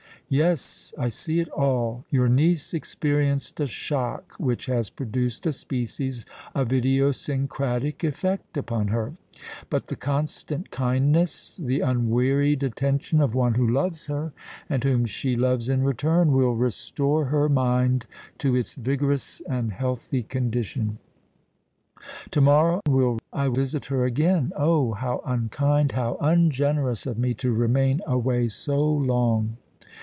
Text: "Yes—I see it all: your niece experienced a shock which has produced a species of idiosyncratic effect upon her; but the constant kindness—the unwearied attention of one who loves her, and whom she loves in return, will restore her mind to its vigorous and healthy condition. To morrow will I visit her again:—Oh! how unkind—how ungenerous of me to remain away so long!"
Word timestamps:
"Yes—I 0.33 1.09
see 1.09 1.41
it 1.41 1.49
all: 1.49 2.05
your 2.09 2.29
niece 2.29 2.73
experienced 2.73 3.59
a 3.59 3.67
shock 3.67 4.33
which 4.39 4.67
has 4.67 4.89
produced 4.89 5.45
a 5.45 5.51
species 5.51 6.25
of 6.55 6.71
idiosyncratic 6.71 8.01
effect 8.05 8.55
upon 8.55 8.87
her; 8.87 9.15
but 9.69 9.87
the 9.87 9.97
constant 9.97 10.71
kindness—the 10.71 11.81
unwearied 11.81 12.63
attention 12.63 13.19
of 13.19 13.35
one 13.35 13.55
who 13.55 13.67
loves 13.67 14.05
her, 14.05 14.31
and 14.69 14.85
whom 14.85 15.03
she 15.03 15.35
loves 15.35 15.67
in 15.67 15.83
return, 15.83 16.31
will 16.31 16.55
restore 16.55 17.25
her 17.25 17.49
mind 17.49 18.05
to 18.37 18.55
its 18.55 18.75
vigorous 18.75 19.41
and 19.49 19.73
healthy 19.73 20.23
condition. 20.23 20.99
To 22.29 22.39
morrow 22.39 22.79
will 22.87 23.19
I 23.33 23.49
visit 23.49 23.87
her 23.87 24.05
again:—Oh! 24.05 24.93
how 24.93 25.21
unkind—how 25.25 26.19
ungenerous 26.21 27.05
of 27.05 27.17
me 27.19 27.33
to 27.33 27.51
remain 27.51 27.99
away 28.07 28.47
so 28.47 28.79
long!" 28.81 29.57